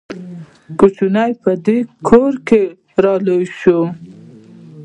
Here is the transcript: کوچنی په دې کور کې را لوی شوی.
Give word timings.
کوچنی 0.79 1.31
په 1.43 1.51
دې 1.65 1.77
کور 2.07 2.33
کې 2.47 2.61
را 3.03 3.13
لوی 3.25 3.45
شوی. 3.59 3.89